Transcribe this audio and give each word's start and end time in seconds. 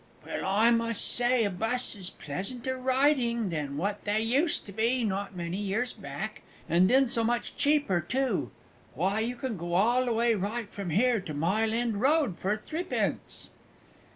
Well, 0.25 0.47
I 0.47 0.71
must 0.71 1.13
say 1.15 1.43
a 1.43 1.51
bus 1.51 1.95
is 1.95 2.09
pleasanter 2.09 2.75
riding 2.75 3.49
than 3.51 3.77
what 3.77 4.03
they 4.03 4.19
used 4.19 4.65
to 4.65 4.71
be 4.71 5.03
not 5.03 5.35
many 5.35 5.57
years 5.57 5.93
back, 5.93 6.41
and 6.67 6.89
then 6.89 7.07
so 7.07 7.23
much 7.23 7.55
cheaper, 7.55 8.01
too. 8.01 8.49
Why 8.95 9.19
you 9.19 9.35
can 9.35 9.57
go 9.57 9.75
all 9.75 10.05
the 10.05 10.13
way 10.13 10.33
right 10.33 10.73
from 10.73 10.89
here 10.89 11.19
to 11.21 11.35
Mile 11.35 11.71
End 11.71 12.01
Road 12.01 12.39
for 12.39 12.57
threepence! 12.57 13.51